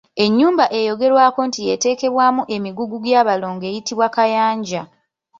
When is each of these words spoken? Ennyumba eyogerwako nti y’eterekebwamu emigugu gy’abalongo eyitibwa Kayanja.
Ennyumba 0.23 0.65
eyogerwako 0.79 1.39
nti 1.47 1.59
y’eterekebwamu 1.67 2.41
emigugu 2.55 2.95
gy’abalongo 3.05 3.63
eyitibwa 3.69 4.07
Kayanja. 4.15 4.81